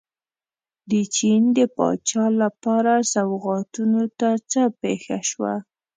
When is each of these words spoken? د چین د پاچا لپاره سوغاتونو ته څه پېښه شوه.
د 0.91 0.91
چین 1.15 1.41
د 1.57 1.59
پاچا 1.75 2.25
لپاره 2.41 2.93
سوغاتونو 3.13 4.01
ته 4.19 4.29
څه 4.51 4.61
پېښه 4.81 5.17
شوه. 5.29 5.53